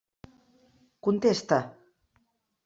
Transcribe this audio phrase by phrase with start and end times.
[1.05, 1.57] Contesta!